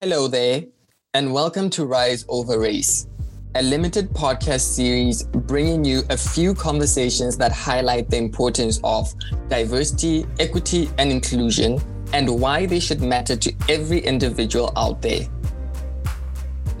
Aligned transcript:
Hello 0.00 0.28
there, 0.28 0.62
and 1.14 1.34
welcome 1.34 1.68
to 1.70 1.84
Rise 1.84 2.24
Over 2.28 2.60
Race, 2.60 3.08
a 3.56 3.62
limited 3.64 4.10
podcast 4.10 4.60
series 4.60 5.24
bringing 5.24 5.84
you 5.84 6.02
a 6.08 6.16
few 6.16 6.54
conversations 6.54 7.36
that 7.38 7.50
highlight 7.50 8.08
the 8.08 8.16
importance 8.16 8.78
of 8.84 9.12
diversity, 9.48 10.24
equity, 10.38 10.88
and 10.98 11.10
inclusion, 11.10 11.80
and 12.12 12.40
why 12.40 12.64
they 12.64 12.78
should 12.78 13.02
matter 13.02 13.34
to 13.34 13.52
every 13.68 13.98
individual 13.98 14.72
out 14.76 15.02
there. 15.02 15.22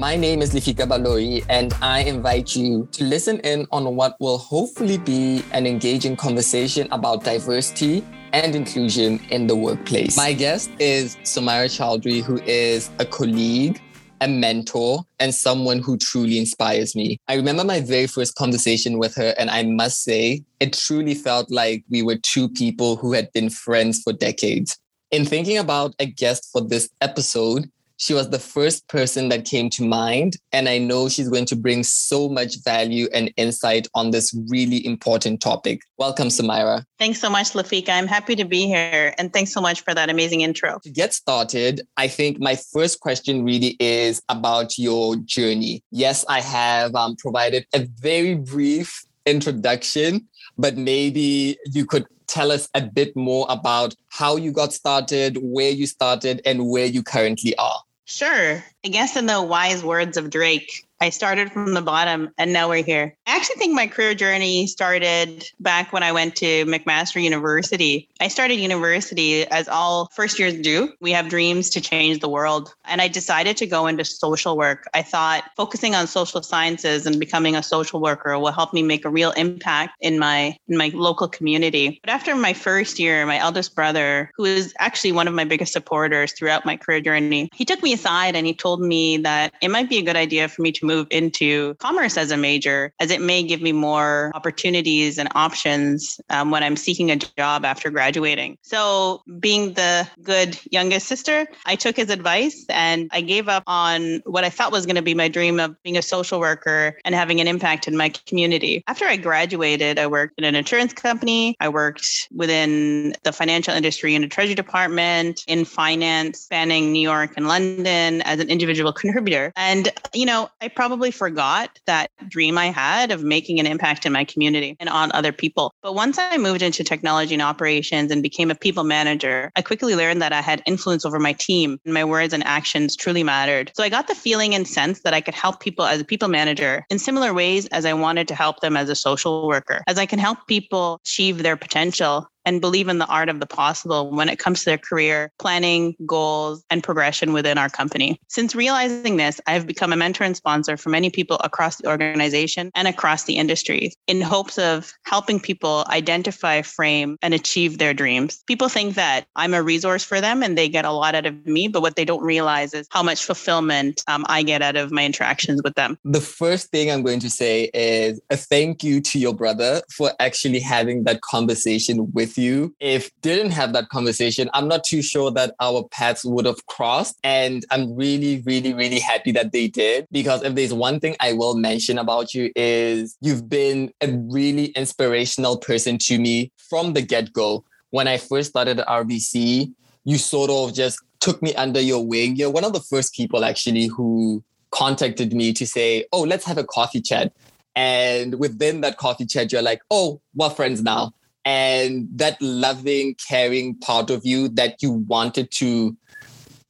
My 0.00 0.14
name 0.14 0.42
is 0.42 0.54
Lefika 0.54 0.86
Baloyi, 0.86 1.44
and 1.48 1.74
I 1.82 2.04
invite 2.04 2.54
you 2.54 2.88
to 2.92 3.02
listen 3.02 3.40
in 3.40 3.66
on 3.72 3.96
what 3.96 4.14
will 4.20 4.38
hopefully 4.38 4.96
be 4.96 5.42
an 5.50 5.66
engaging 5.66 6.14
conversation 6.14 6.86
about 6.92 7.24
diversity 7.24 8.06
and 8.32 8.54
inclusion 8.54 9.18
in 9.30 9.48
the 9.48 9.56
workplace. 9.56 10.16
My 10.16 10.34
guest 10.34 10.70
is 10.78 11.16
Sumaira 11.24 11.66
Chaudry, 11.66 12.22
who 12.22 12.40
is 12.42 12.90
a 13.00 13.04
colleague, 13.04 13.82
a 14.20 14.28
mentor, 14.28 15.02
and 15.18 15.34
someone 15.34 15.80
who 15.80 15.96
truly 15.96 16.38
inspires 16.38 16.94
me. 16.94 17.18
I 17.26 17.34
remember 17.34 17.64
my 17.64 17.80
very 17.80 18.06
first 18.06 18.36
conversation 18.36 18.98
with 18.98 19.16
her, 19.16 19.34
and 19.36 19.50
I 19.50 19.64
must 19.64 20.04
say, 20.04 20.44
it 20.60 20.74
truly 20.74 21.16
felt 21.16 21.50
like 21.50 21.82
we 21.90 22.02
were 22.02 22.18
two 22.22 22.48
people 22.50 22.94
who 22.94 23.14
had 23.14 23.32
been 23.32 23.50
friends 23.50 24.00
for 24.04 24.12
decades. 24.12 24.78
In 25.10 25.24
thinking 25.24 25.58
about 25.58 25.96
a 25.98 26.06
guest 26.06 26.50
for 26.52 26.60
this 26.60 26.88
episode, 27.00 27.68
she 27.98 28.14
was 28.14 28.30
the 28.30 28.38
first 28.38 28.88
person 28.88 29.28
that 29.28 29.44
came 29.44 29.68
to 29.70 29.84
mind. 29.84 30.36
And 30.52 30.68
I 30.68 30.78
know 30.78 31.08
she's 31.08 31.28
going 31.28 31.44
to 31.46 31.56
bring 31.56 31.82
so 31.82 32.28
much 32.28 32.62
value 32.64 33.08
and 33.12 33.30
insight 33.36 33.86
on 33.94 34.12
this 34.12 34.34
really 34.48 34.84
important 34.86 35.40
topic. 35.40 35.80
Welcome, 35.98 36.28
Sumaira. 36.28 36.84
Thanks 36.98 37.20
so 37.20 37.28
much, 37.28 37.52
Lefika. 37.52 37.90
I'm 37.90 38.06
happy 38.06 38.36
to 38.36 38.44
be 38.44 38.66
here. 38.66 39.14
And 39.18 39.32
thanks 39.32 39.52
so 39.52 39.60
much 39.60 39.82
for 39.82 39.94
that 39.94 40.08
amazing 40.08 40.42
intro. 40.42 40.78
To 40.84 40.90
get 40.90 41.12
started, 41.12 41.82
I 41.96 42.08
think 42.08 42.40
my 42.40 42.56
first 42.72 43.00
question 43.00 43.44
really 43.44 43.76
is 43.80 44.22
about 44.28 44.78
your 44.78 45.16
journey. 45.16 45.82
Yes, 45.90 46.24
I 46.28 46.40
have 46.40 46.94
um, 46.94 47.16
provided 47.16 47.66
a 47.74 47.88
very 47.98 48.36
brief 48.36 49.04
introduction, 49.26 50.28
but 50.56 50.76
maybe 50.76 51.58
you 51.72 51.84
could 51.84 52.06
tell 52.28 52.52
us 52.52 52.68
a 52.74 52.82
bit 52.82 53.16
more 53.16 53.46
about 53.48 53.94
how 54.10 54.36
you 54.36 54.52
got 54.52 54.72
started, 54.72 55.38
where 55.40 55.70
you 55.70 55.86
started, 55.86 56.40
and 56.44 56.68
where 56.68 56.86
you 56.86 57.02
currently 57.02 57.56
are. 57.56 57.80
Sure. 58.08 58.64
I 58.84 58.88
guess 58.88 59.16
in 59.16 59.26
the 59.26 59.42
wise 59.42 59.84
words 59.84 60.16
of 60.16 60.30
Drake, 60.30 60.87
I 61.00 61.10
started 61.10 61.52
from 61.52 61.74
the 61.74 61.82
bottom 61.82 62.30
and 62.38 62.52
now 62.52 62.68
we're 62.68 62.82
here. 62.82 63.16
I 63.26 63.36
actually 63.36 63.56
think 63.56 63.74
my 63.74 63.86
career 63.86 64.14
journey 64.14 64.66
started 64.66 65.44
back 65.60 65.92
when 65.92 66.02
I 66.02 66.10
went 66.10 66.34
to 66.36 66.64
McMaster 66.66 67.22
University. 67.22 68.08
I 68.20 68.26
started 68.26 68.56
university 68.56 69.46
as 69.46 69.68
all 69.68 70.08
first 70.14 70.40
years 70.40 70.54
do. 70.54 70.92
We 71.00 71.12
have 71.12 71.28
dreams 71.28 71.70
to 71.70 71.80
change 71.80 72.18
the 72.18 72.28
world. 72.28 72.74
And 72.84 73.00
I 73.00 73.06
decided 73.06 73.56
to 73.58 73.66
go 73.66 73.86
into 73.86 74.04
social 74.04 74.56
work. 74.56 74.88
I 74.92 75.02
thought 75.02 75.44
focusing 75.56 75.94
on 75.94 76.08
social 76.08 76.42
sciences 76.42 77.06
and 77.06 77.20
becoming 77.20 77.54
a 77.54 77.62
social 77.62 78.00
worker 78.00 78.36
will 78.38 78.50
help 78.50 78.74
me 78.74 78.82
make 78.82 79.04
a 79.04 79.10
real 79.10 79.30
impact 79.32 79.92
in 80.00 80.18
my 80.18 80.56
in 80.66 80.76
my 80.76 80.90
local 80.94 81.28
community. 81.28 82.00
But 82.02 82.10
after 82.10 82.34
my 82.34 82.52
first 82.52 82.98
year, 82.98 83.24
my 83.24 83.38
eldest 83.38 83.76
brother, 83.76 84.32
who 84.36 84.44
is 84.44 84.74
actually 84.78 85.12
one 85.12 85.28
of 85.28 85.34
my 85.34 85.44
biggest 85.44 85.72
supporters 85.72 86.32
throughout 86.32 86.66
my 86.66 86.76
career 86.76 87.00
journey, 87.00 87.50
he 87.54 87.64
took 87.64 87.82
me 87.84 87.92
aside 87.92 88.34
and 88.34 88.46
he 88.46 88.54
told 88.54 88.80
me 88.80 89.18
that 89.18 89.54
it 89.62 89.70
might 89.70 89.88
be 89.88 89.98
a 89.98 90.02
good 90.02 90.16
idea 90.16 90.48
for 90.48 90.62
me 90.62 90.72
to 90.72 90.87
move 90.88 91.06
into 91.10 91.74
commerce 91.74 92.16
as 92.16 92.30
a 92.30 92.36
major, 92.36 92.92
as 92.98 93.10
it 93.10 93.20
may 93.20 93.42
give 93.42 93.60
me 93.62 93.72
more 93.72 94.32
opportunities 94.34 95.18
and 95.18 95.28
options 95.34 96.20
um, 96.30 96.50
when 96.50 96.62
I'm 96.62 96.76
seeking 96.76 97.10
a 97.10 97.16
job 97.16 97.64
after 97.64 97.90
graduating. 97.90 98.58
So, 98.62 99.22
being 99.38 99.74
the 99.74 100.08
good 100.22 100.58
youngest 100.70 101.06
sister, 101.06 101.46
I 101.66 101.76
took 101.76 101.96
his 101.96 102.10
advice 102.10 102.64
and 102.68 103.08
I 103.12 103.20
gave 103.20 103.48
up 103.48 103.62
on 103.66 104.22
what 104.24 104.44
I 104.44 104.50
thought 104.50 104.72
was 104.72 104.86
going 104.86 104.96
to 104.96 105.02
be 105.02 105.14
my 105.14 105.28
dream 105.28 105.60
of 105.60 105.80
being 105.82 105.96
a 105.96 106.02
social 106.02 106.40
worker 106.40 106.98
and 107.04 107.14
having 107.14 107.40
an 107.40 107.46
impact 107.46 107.86
in 107.86 107.96
my 107.96 108.08
community. 108.26 108.82
After 108.86 109.04
I 109.04 109.16
graduated, 109.16 109.98
I 109.98 110.06
worked 110.06 110.34
in 110.38 110.44
an 110.44 110.54
insurance 110.54 110.92
company, 110.92 111.56
I 111.60 111.68
worked 111.68 112.28
within 112.34 113.14
the 113.22 113.32
financial 113.32 113.74
industry 113.74 114.14
in 114.14 114.22
the 114.22 114.28
treasury 114.28 114.54
department, 114.54 115.44
in 115.46 115.64
finance, 115.64 116.40
spanning 116.40 116.92
New 116.92 117.00
York 117.00 117.32
and 117.36 117.46
London 117.46 118.22
as 118.22 118.40
an 118.40 118.48
individual 118.48 118.92
contributor. 119.02 119.52
And, 119.56 119.90
you 120.14 120.26
know, 120.26 120.48
I 120.60 120.68
probably 120.78 121.10
forgot 121.10 121.80
that 121.86 122.08
dream 122.28 122.56
I 122.56 122.66
had 122.66 123.10
of 123.10 123.24
making 123.24 123.58
an 123.58 123.66
impact 123.66 124.06
in 124.06 124.12
my 124.12 124.22
community 124.22 124.76
and 124.78 124.88
on 124.88 125.10
other 125.10 125.32
people. 125.32 125.74
But 125.82 125.96
once 125.96 126.18
I 126.20 126.38
moved 126.38 126.62
into 126.62 126.84
technology 126.84 127.34
and 127.34 127.42
operations 127.42 128.12
and 128.12 128.22
became 128.22 128.48
a 128.48 128.54
people 128.54 128.84
manager, 128.84 129.50
I 129.56 129.62
quickly 129.62 129.96
learned 129.96 130.22
that 130.22 130.32
I 130.32 130.40
had 130.40 130.62
influence 130.66 131.04
over 131.04 131.18
my 131.18 131.32
team 131.32 131.80
and 131.84 131.92
my 131.92 132.04
words 132.04 132.32
and 132.32 132.44
actions 132.44 132.94
truly 132.94 133.24
mattered. 133.24 133.72
So 133.74 133.82
I 133.82 133.88
got 133.88 134.06
the 134.06 134.14
feeling 134.14 134.54
and 134.54 134.68
sense 134.68 135.00
that 135.00 135.14
I 135.14 135.20
could 135.20 135.34
help 135.34 135.58
people 135.58 135.84
as 135.84 136.00
a 136.00 136.04
people 136.04 136.28
manager 136.28 136.86
in 136.90 137.00
similar 137.00 137.34
ways 137.34 137.66
as 137.72 137.84
I 137.84 137.92
wanted 137.92 138.28
to 138.28 138.36
help 138.36 138.60
them 138.60 138.76
as 138.76 138.88
a 138.88 138.94
social 138.94 139.48
worker, 139.48 139.82
as 139.88 139.98
I 139.98 140.06
can 140.06 140.20
help 140.20 140.46
people 140.46 141.00
achieve 141.04 141.42
their 141.42 141.56
potential 141.56 142.28
and 142.48 142.62
believe 142.62 142.88
in 142.88 142.96
the 142.96 143.06
art 143.06 143.28
of 143.28 143.40
the 143.40 143.46
possible 143.46 144.10
when 144.10 144.30
it 144.30 144.38
comes 144.38 144.60
to 144.60 144.64
their 144.64 144.78
career, 144.78 145.30
planning, 145.38 145.94
goals, 146.06 146.64
and 146.70 146.82
progression 146.82 147.34
within 147.34 147.58
our 147.58 147.68
company. 147.68 148.18
Since 148.28 148.54
realizing 148.54 149.18
this, 149.18 149.38
I 149.46 149.52
have 149.52 149.66
become 149.66 149.92
a 149.92 149.96
mentor 149.96 150.24
and 150.24 150.34
sponsor 150.34 150.78
for 150.78 150.88
many 150.88 151.10
people 151.10 151.36
across 151.44 151.76
the 151.76 151.88
organization 151.88 152.70
and 152.74 152.88
across 152.88 153.24
the 153.24 153.36
industry 153.36 153.92
in 154.06 154.22
hopes 154.22 154.56
of 154.56 154.94
helping 155.04 155.38
people 155.38 155.84
identify, 155.88 156.62
frame, 156.62 157.18
and 157.20 157.34
achieve 157.34 157.76
their 157.76 157.92
dreams. 157.92 158.42
People 158.46 158.70
think 158.70 158.94
that 158.94 159.26
I'm 159.36 159.52
a 159.52 159.62
resource 159.62 160.02
for 160.02 160.22
them 160.22 160.42
and 160.42 160.56
they 160.56 160.70
get 160.70 160.86
a 160.86 160.92
lot 160.92 161.14
out 161.14 161.26
of 161.26 161.46
me, 161.46 161.68
but 161.68 161.82
what 161.82 161.96
they 161.96 162.06
don't 162.06 162.22
realize 162.22 162.72
is 162.72 162.88
how 162.90 163.02
much 163.02 163.26
fulfillment 163.26 164.02
um, 164.08 164.24
I 164.26 164.42
get 164.42 164.62
out 164.62 164.76
of 164.76 164.90
my 164.90 165.04
interactions 165.04 165.60
with 165.62 165.74
them. 165.74 165.98
The 166.02 166.22
first 166.22 166.70
thing 166.70 166.90
I'm 166.90 167.02
going 167.02 167.20
to 167.20 167.30
say 167.30 167.70
is 167.74 168.22
a 168.30 168.38
thank 168.38 168.82
you 168.82 169.02
to 169.02 169.18
your 169.18 169.34
brother 169.34 169.82
for 169.94 170.12
actually 170.18 170.60
having 170.60 171.04
that 171.04 171.20
conversation 171.20 172.10
with 172.14 172.37
you. 172.38 172.74
If 172.80 173.10
didn't 173.20 173.50
have 173.50 173.72
that 173.72 173.88
conversation, 173.88 174.48
I'm 174.54 174.68
not 174.68 174.84
too 174.84 175.02
sure 175.02 175.30
that 175.32 175.54
our 175.60 175.86
paths 175.90 176.24
would 176.24 176.46
have 176.46 176.64
crossed. 176.66 177.18
And 177.24 177.64
I'm 177.70 177.94
really, 177.94 178.42
really, 178.46 178.74
really 178.74 178.98
happy 178.98 179.32
that 179.32 179.52
they 179.52 179.68
did. 179.68 180.06
Because 180.10 180.42
if 180.42 180.54
there's 180.54 180.72
one 180.72 181.00
thing 181.00 181.16
I 181.20 181.32
will 181.32 181.56
mention 181.56 181.98
about 181.98 182.34
you 182.34 182.50
is 182.56 183.16
you've 183.20 183.48
been 183.48 183.92
a 184.00 184.10
really 184.12 184.66
inspirational 184.66 185.58
person 185.58 185.98
to 185.98 186.18
me 186.18 186.52
from 186.56 186.94
the 186.94 187.02
get-go. 187.02 187.64
When 187.90 188.08
I 188.08 188.18
first 188.18 188.50
started 188.50 188.80
at 188.80 188.86
RBC, 188.86 189.72
you 190.04 190.18
sort 190.18 190.50
of 190.50 190.74
just 190.74 191.00
took 191.20 191.42
me 191.42 191.54
under 191.54 191.80
your 191.80 192.06
wing. 192.06 192.36
You're 192.36 192.50
one 192.50 192.64
of 192.64 192.72
the 192.72 192.80
first 192.80 193.14
people 193.14 193.44
actually 193.44 193.86
who 193.86 194.42
contacted 194.70 195.32
me 195.32 195.52
to 195.54 195.66
say, 195.66 196.04
oh, 196.12 196.22
let's 196.22 196.44
have 196.44 196.58
a 196.58 196.64
coffee 196.64 197.00
chat. 197.00 197.32
And 197.74 198.38
within 198.38 198.80
that 198.82 198.96
coffee 198.96 199.26
chat, 199.26 199.52
you're 199.52 199.62
like, 199.62 199.82
oh, 199.90 200.20
we're 200.34 200.50
friends 200.50 200.82
now 200.82 201.12
and 201.48 202.06
that 202.12 202.36
loving, 202.42 203.14
caring 203.26 203.74
part 203.76 204.10
of 204.10 204.26
you 204.26 204.50
that 204.50 204.82
you 204.82 204.92
wanted 204.92 205.50
to 205.52 205.96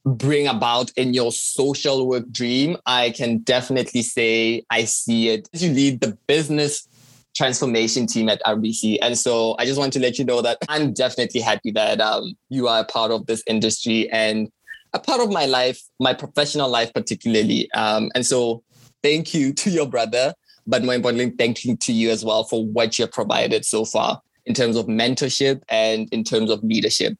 bring 0.05 0.47
about 0.47 0.89
in 0.91 1.13
your 1.13 1.33
social 1.33 2.07
work 2.07 2.31
dream, 2.31 2.77
I 2.85 3.09
can 3.09 3.39
definitely 3.39 4.03
say 4.03 4.63
I 4.69 4.85
see 4.85 5.31
it. 5.31 5.49
You 5.51 5.71
lead 5.73 5.99
the 5.99 6.17
business 6.27 6.87
transformation 7.35 8.07
team 8.07 8.29
at 8.29 8.41
RBC. 8.43 8.99
And 9.01 9.17
so 9.17 9.57
I 9.59 9.65
just 9.65 9.77
want 9.77 9.91
to 9.93 9.99
let 9.99 10.17
you 10.17 10.23
know 10.23 10.41
that 10.41 10.59
I'm 10.69 10.93
definitely 10.93 11.41
happy 11.41 11.71
that 11.71 11.99
um, 11.99 12.37
you 12.47 12.69
are 12.69 12.79
a 12.79 12.85
part 12.85 13.11
of 13.11 13.25
this 13.25 13.43
industry 13.47 14.09
and 14.11 14.49
a 14.93 14.99
part 14.99 15.19
of 15.19 15.29
my 15.29 15.45
life, 15.45 15.81
my 15.99 16.13
professional 16.13 16.69
life, 16.69 16.93
particularly. 16.93 17.69
Um, 17.73 18.11
and 18.15 18.25
so 18.25 18.63
thank 19.03 19.33
you 19.33 19.51
to 19.55 19.69
your 19.69 19.87
brother, 19.87 20.33
but 20.65 20.85
more 20.85 20.95
importantly, 20.95 21.35
thank 21.37 21.65
you 21.65 21.75
to 21.75 21.91
you 21.91 22.11
as 22.11 22.23
well 22.23 22.45
for 22.45 22.65
what 22.65 22.97
you've 22.97 23.11
provided 23.11 23.65
so 23.65 23.83
far 23.83 24.21
in 24.49 24.55
terms 24.55 24.75
of 24.75 24.87
mentorship 24.87 25.61
and 25.69 26.09
in 26.11 26.23
terms 26.23 26.49
of 26.49 26.61
leadership? 26.63 27.13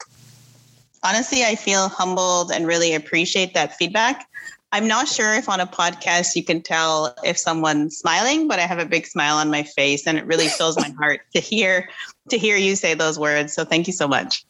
Honestly, 1.04 1.46
I 1.46 1.56
feel 1.56 1.88
humbled 1.88 2.52
and 2.52 2.68
really 2.68 2.94
appreciate 2.94 3.54
that 3.54 3.78
feedback. 3.78 4.28
I'm 4.72 4.88
not 4.88 5.08
sure 5.08 5.34
if 5.36 5.48
on 5.48 5.60
a 5.60 5.66
podcast 5.66 6.36
you 6.36 6.44
can 6.44 6.62
tell 6.62 7.16
if 7.24 7.38
someone's 7.38 7.98
smiling, 7.98 8.48
but 8.48 8.60
I 8.60 8.64
have 8.64 8.80
a 8.80 8.86
big 8.86 9.06
smile 9.06 9.38
on 9.38 9.50
my 9.50 9.64
face 9.64 10.06
and 10.06 10.18
it 10.18 10.26
really 10.26 10.48
fills 10.48 10.76
my 10.76 10.90
heart 11.00 11.22
to 11.34 11.40
hear 11.40 11.90
to 12.30 12.38
hear 12.38 12.58
you 12.58 12.76
say 12.76 12.94
those 12.94 13.18
words. 13.18 13.54
So 13.54 13.64
thank 13.64 13.88
you 13.88 13.94
so 13.94 14.08
much. 14.08 14.46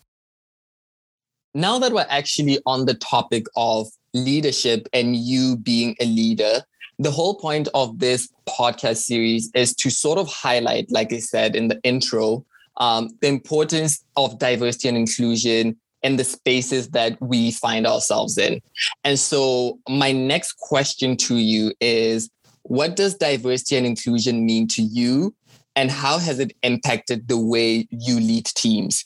Now 1.54 1.80
that 1.80 1.94
we're 1.94 2.06
actually 2.10 2.60
on 2.66 2.86
the 2.86 2.96
topic 2.96 3.46
of 3.56 3.88
leadership 4.14 4.88
and 4.94 5.16
you 5.16 5.58
being 5.58 5.96
a 6.00 6.06
leader, 6.06 6.64
the 6.98 7.12
whole 7.12 7.36
point 7.36 7.70
of 7.74 8.00
this 8.00 8.30
podcast 8.48 8.98
series 8.98 9.50
is 9.56 9.74
to 9.75 9.90
sort 9.90 10.20
of 10.20 10.28
highlight, 10.28 10.92
like 10.92 11.14
I 11.14 11.20
said 11.20 11.56
in 11.56 11.70
the 11.70 11.80
intro, 11.84 12.46
um, 12.80 13.10
the 13.22 13.28
importance 13.28 14.04
of 14.16 14.40
diversity 14.40 14.88
and 14.88 14.98
inclusion 14.98 15.78
in 16.02 16.16
the 16.16 16.24
spaces 16.24 16.90
that 16.90 17.20
we 17.22 17.52
find 17.52 17.86
ourselves 17.86 18.38
in. 18.38 18.62
And 19.04 19.20
so, 19.20 19.80
my 19.90 20.12
next 20.12 20.54
question 20.54 21.18
to 21.18 21.36
you 21.36 21.74
is 21.81 22.30
what 22.64 22.96
does 22.96 23.16
diversity 23.16 23.78
and 23.78 23.86
inclusion 23.86 24.46
mean 24.46 24.68
to 24.70 24.81
you? 24.81 25.34
And 25.76 25.92
how 25.92 26.18
has 26.18 26.40
it 26.40 26.54
impacted 26.64 27.28
the 27.28 27.38
way 27.38 27.88
you 27.90 28.20
lead 28.20 28.46
teams? 28.46 29.06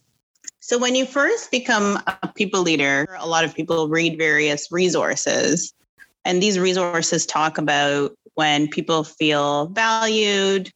So, 0.59 0.77
when 0.77 0.95
you 0.95 1.05
first 1.05 1.51
become 1.51 2.01
a 2.07 2.27
people 2.27 2.61
leader, 2.61 3.07
a 3.19 3.27
lot 3.27 3.43
of 3.43 3.53
people 3.55 3.89
read 3.89 4.17
various 4.17 4.71
resources. 4.71 5.73
And 6.25 6.41
these 6.41 6.57
resources 6.57 7.25
talk 7.25 7.57
about 7.57 8.15
when 8.35 8.67
people 8.67 9.03
feel 9.03 9.67
valued 9.67 10.71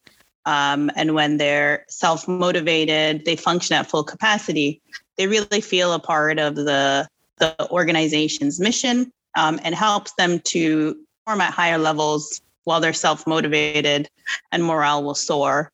um, 0.48 0.90
and 0.96 1.14
when 1.14 1.36
they're 1.36 1.86
self 1.90 2.26
motivated, 2.26 3.26
they 3.26 3.36
function 3.36 3.76
at 3.76 3.86
full 3.86 4.06
capacity. 4.06 4.82
They 5.18 5.28
really 5.28 5.60
feel 5.60 5.92
a 5.92 6.00
part 6.00 6.40
of 6.40 6.56
the, 6.56 7.06
the 7.38 7.68
organization's 7.70 8.58
mission 8.58 9.12
um, 9.36 9.60
and 9.64 9.76
helps 9.76 10.14
them 10.14 10.40
to 10.40 10.98
perform 11.26 11.42
at 11.42 11.54
higher 11.54 11.78
levels 11.78 12.42
while 12.64 12.80
they're 12.80 12.94
self 12.94 13.28
motivated 13.28 14.10
and 14.54 14.64
morale 14.64 15.04
will 15.04 15.16
soar. 15.16 15.70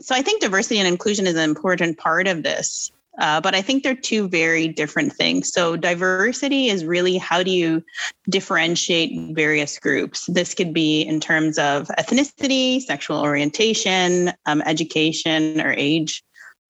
So 0.00 0.14
I 0.14 0.22
think 0.22 0.40
diversity 0.40 0.78
and 0.78 0.88
inclusion 0.88 1.26
is 1.26 1.34
an 1.34 1.44
important 1.44 1.98
part 1.98 2.26
of 2.26 2.42
this. 2.42 2.90
Uh, 3.18 3.40
but 3.40 3.54
I 3.54 3.62
think 3.62 3.82
they're 3.82 3.94
two 3.94 4.28
very 4.28 4.68
different 4.68 5.12
things. 5.12 5.52
So, 5.52 5.76
diversity 5.76 6.68
is 6.68 6.84
really 6.84 7.16
how 7.16 7.42
do 7.42 7.50
you 7.50 7.82
differentiate 8.28 9.34
various 9.34 9.78
groups? 9.78 10.26
This 10.26 10.54
could 10.54 10.74
be 10.74 11.02
in 11.02 11.20
terms 11.20 11.58
of 11.58 11.88
ethnicity, 11.98 12.80
sexual 12.80 13.20
orientation, 13.20 14.32
um, 14.46 14.62
education, 14.62 15.60
or 15.60 15.72
age. 15.72 16.22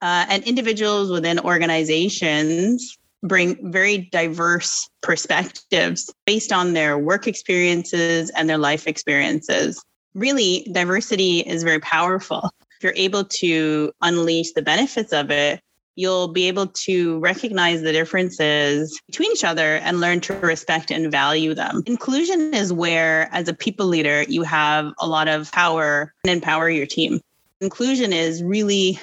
Uh, 0.03 0.27
and 0.29 0.45
individuals 0.45 1.11
within 1.11 1.39
organizations 1.39 2.99
bring 3.23 3.73
very 3.73 4.11
diverse 4.13 4.89
perspectives 5.01 6.13
based 6.27 6.53
on 6.53 6.75
their 6.75 6.99
work 6.99 7.27
experiences 7.27 8.31
and 8.31 8.49
their 8.49 8.59
life 8.59 8.87
experiences. 8.87 9.83
Really, 10.15 10.69
diversity 10.73 11.41
is 11.41 11.63
very 11.63 11.81
powerful. 11.81 12.51
If 12.77 12.85
you're 12.85 12.93
able 12.97 13.25
to 13.25 13.93
unleash 14.03 14.53
the 14.53 14.63
benefits 14.63 15.13
of 15.13 15.31
it, 15.31 15.61
you'll 15.97 16.29
be 16.29 16.49
able 16.49 16.67
to 16.67 17.19
recognize 17.21 17.83
the 17.83 17.93
differences 17.93 19.01
between 19.07 19.33
each 19.33 19.45
other 19.45 19.77
and 19.77 20.01
learn 20.01 20.21
to 20.21 20.35
respect 20.35 20.91
and 20.91 21.11
value 21.11 21.55
them. 21.55 21.83
Inclusion 21.87 22.55
is 22.55 22.73
where, 22.73 23.29
as 23.33 23.49
a 23.49 23.55
people 23.55 23.87
leader, 23.87 24.23
you 24.23 24.43
have 24.43 24.93
a 24.99 25.07
lot 25.07 25.29
of 25.29 25.51
power 25.53 26.13
and 26.25 26.33
empower 26.33 26.69
your 26.69 26.87
team. 26.87 27.21
Inclusion 27.61 28.13
is 28.13 28.43
really 28.43 28.99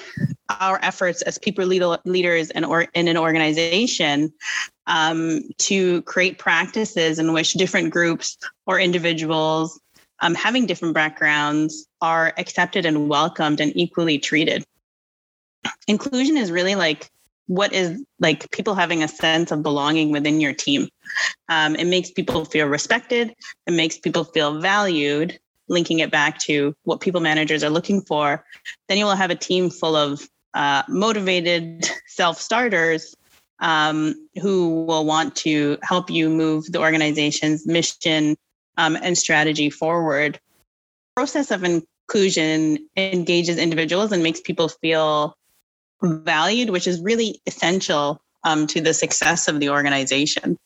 our 0.60 0.78
efforts 0.82 1.22
as 1.22 1.38
people 1.38 1.64
leaders 1.64 2.50
and 2.50 2.64
or 2.64 2.82
in 2.94 3.08
an 3.08 3.16
organization 3.16 4.32
um, 4.86 5.42
to 5.58 6.02
create 6.02 6.38
practices 6.38 7.18
in 7.18 7.32
which 7.32 7.54
different 7.54 7.90
groups 7.90 8.36
or 8.66 8.78
individuals 8.78 9.80
um, 10.20 10.34
having 10.34 10.66
different 10.66 10.94
backgrounds 10.94 11.86
are 12.00 12.32
accepted 12.38 12.86
and 12.86 13.08
welcomed 13.08 13.60
and 13.60 13.72
equally 13.76 14.18
treated. 14.18 14.64
Inclusion 15.88 16.36
is 16.36 16.50
really 16.50 16.74
like 16.74 17.10
what 17.46 17.72
is 17.72 18.02
like 18.20 18.50
people 18.50 18.74
having 18.74 19.02
a 19.02 19.08
sense 19.08 19.50
of 19.50 19.62
belonging 19.62 20.10
within 20.10 20.40
your 20.40 20.52
team. 20.52 20.88
Um, 21.48 21.74
it 21.76 21.86
makes 21.86 22.10
people 22.10 22.44
feel 22.44 22.66
respected. 22.66 23.34
It 23.66 23.72
makes 23.72 23.98
people 23.98 24.24
feel 24.24 24.60
valued. 24.60 25.38
Linking 25.68 26.00
it 26.00 26.10
back 26.10 26.38
to 26.40 26.74
what 26.82 27.00
people 27.00 27.20
managers 27.20 27.62
are 27.64 27.70
looking 27.70 28.02
for, 28.02 28.44
then 28.88 28.98
you 28.98 29.04
will 29.04 29.14
have 29.14 29.30
a 29.30 29.34
team 29.34 29.70
full 29.70 29.96
of 29.96 30.28
uh, 30.54 30.82
motivated 30.88 31.88
self 32.06 32.40
starters 32.40 33.14
um, 33.60 34.28
who 34.40 34.84
will 34.84 35.06
want 35.06 35.34
to 35.36 35.78
help 35.82 36.10
you 36.10 36.28
move 36.28 36.70
the 36.70 36.80
organization's 36.80 37.66
mission 37.66 38.36
um, 38.76 38.96
and 38.96 39.16
strategy 39.16 39.70
forward. 39.70 40.38
Process 41.16 41.50
of 41.50 41.64
inclusion 41.64 42.88
engages 42.96 43.56
individuals 43.56 44.12
and 44.12 44.22
makes 44.22 44.40
people 44.40 44.68
feel 44.68 45.36
valued, 46.02 46.70
which 46.70 46.86
is 46.86 47.00
really 47.00 47.40
essential 47.46 48.20
um, 48.44 48.66
to 48.68 48.80
the 48.80 48.94
success 48.94 49.48
of 49.48 49.60
the 49.60 49.70
organization. 49.70 50.58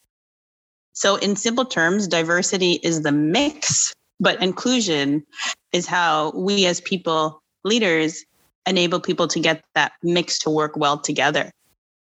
So, 0.92 1.16
in 1.16 1.36
simple 1.36 1.66
terms, 1.66 2.08
diversity 2.08 2.80
is 2.82 3.02
the 3.02 3.12
mix, 3.12 3.92
but 4.18 4.42
inclusion 4.42 5.24
is 5.72 5.86
how 5.86 6.32
we 6.34 6.64
as 6.66 6.80
people 6.80 7.42
leaders 7.64 8.24
enable 8.66 9.00
people 9.00 9.28
to 9.28 9.40
get 9.40 9.62
that 9.74 9.92
mix 10.02 10.38
to 10.40 10.50
work 10.50 10.76
well 10.76 10.98
together. 10.98 11.50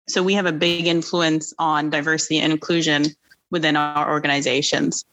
So 0.08 0.22
we 0.22 0.34
have 0.34 0.46
a 0.46 0.52
big 0.52 0.86
influence 0.86 1.52
on 1.58 1.90
diversity 1.90 2.38
and 2.38 2.52
inclusion 2.52 3.06
within 3.50 3.76
our 3.76 4.10
organizations. 4.10 5.04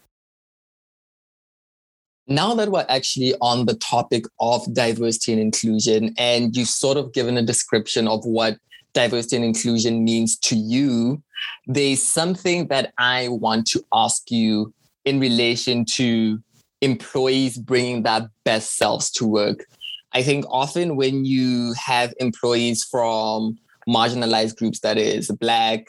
Now 2.27 2.56
that 2.56 2.72
we're 2.72 2.86
actually 2.89 3.36
on 3.39 3.68
the 3.68 3.75
topic 3.75 4.25
of 4.39 4.74
diversity 4.74 5.33
and 5.33 5.42
inclusion, 5.42 6.16
and 6.18 6.56
you've 6.56 6.68
sort 6.68 6.98
of 6.98 7.13
given 7.13 7.38
a 7.38 7.44
description 7.44 8.07
of 8.07 8.25
what 8.25 8.57
diversity 8.94 9.36
and 9.36 9.45
inclusion 9.45 10.04
means 10.04 10.38
to 10.39 10.56
you, 10.56 11.22
there's 11.68 12.01
something 12.01 12.68
that 12.68 12.94
I 12.98 13.27
want 13.27 13.68
to 13.68 13.86
ask 13.94 14.31
you 14.31 14.74
in 15.04 15.19
relation 15.19 15.86
to 15.95 16.39
employees 16.81 17.57
bringing 17.57 18.04
their 18.04 18.31
best 18.44 18.75
selves 18.75 19.12
to 19.12 19.27
work. 19.27 19.66
I 20.13 20.24
think 20.24 20.45
often 20.50 20.95
when 20.95 21.25
you 21.25 21.74
have 21.74 22.13
employees 22.19 22.83
from 22.83 23.60
marginalized 23.88 24.57
groups, 24.57 24.80
that 24.80 24.98
is 24.98 25.27
Black 25.27 25.86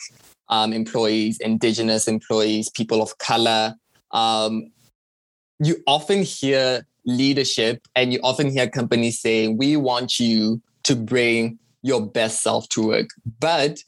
um, 0.48 0.74
employees, 0.74 1.38
Indigenous 1.40 2.08
employees, 2.08 2.68
people 2.68 3.00
of 3.00 3.16
color, 3.18 3.74
um, 4.10 4.70
you 5.58 5.82
often 5.86 6.22
hear 6.22 6.86
leadership 7.04 7.86
and 7.94 8.12
you 8.12 8.20
often 8.22 8.50
hear 8.50 8.68
companies 8.68 9.20
saying, 9.20 9.56
We 9.56 9.76
want 9.76 10.18
you 10.18 10.60
to 10.84 10.96
bring 10.96 11.58
your 11.82 12.04
best 12.04 12.42
self 12.42 12.68
to 12.70 12.86
work. 12.86 13.08
But 13.40 13.82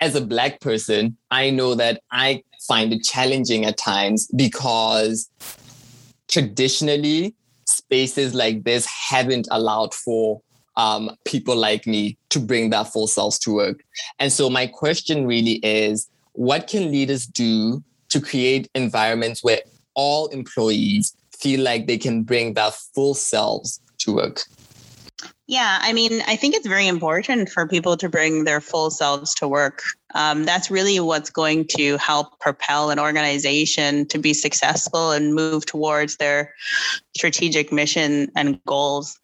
as 0.00 0.14
a 0.14 0.20
Black 0.20 0.60
person, 0.60 1.16
I 1.30 1.50
know 1.50 1.74
that 1.74 2.02
I 2.10 2.42
find 2.66 2.92
it 2.92 3.02
challenging 3.02 3.64
at 3.64 3.78
times 3.78 4.28
because 4.34 5.30
traditionally, 6.28 7.34
spaces 7.66 8.34
like 8.34 8.64
this 8.64 8.86
haven't 8.86 9.48
allowed 9.50 9.94
for 9.94 10.40
um, 10.76 11.10
people 11.24 11.56
like 11.56 11.86
me 11.86 12.18
to 12.30 12.38
bring 12.38 12.70
their 12.70 12.84
full 12.84 13.06
selves 13.06 13.38
to 13.40 13.54
work. 13.54 13.82
And 14.18 14.32
so 14.32 14.50
my 14.50 14.66
question 14.66 15.26
really 15.26 15.60
is, 15.62 16.08
what 16.32 16.66
can 16.66 16.90
leaders 16.90 17.26
do 17.26 17.82
to 18.10 18.20
create 18.20 18.68
environments 18.74 19.42
where 19.42 19.60
all 19.96 20.28
employees 20.28 21.16
feel 21.36 21.60
like 21.60 21.86
they 21.86 21.98
can 21.98 22.22
bring 22.22 22.54
their 22.54 22.70
full 22.70 23.14
selves 23.14 23.80
to 23.98 24.14
work? 24.14 24.42
Yeah, 25.48 25.78
I 25.80 25.92
mean, 25.92 26.22
I 26.26 26.34
think 26.34 26.56
it's 26.56 26.66
very 26.66 26.88
important 26.88 27.50
for 27.50 27.68
people 27.68 27.96
to 27.98 28.08
bring 28.08 28.44
their 28.44 28.60
full 28.60 28.90
selves 28.90 29.32
to 29.36 29.46
work. 29.46 29.82
Um, 30.14 30.44
that's 30.44 30.72
really 30.72 30.98
what's 30.98 31.30
going 31.30 31.66
to 31.76 31.96
help 31.98 32.40
propel 32.40 32.90
an 32.90 32.98
organization 32.98 34.06
to 34.06 34.18
be 34.18 34.34
successful 34.34 35.12
and 35.12 35.34
move 35.34 35.64
towards 35.64 36.16
their 36.16 36.52
strategic 37.16 37.70
mission 37.72 38.28
and 38.34 38.60
goals. 38.66 39.20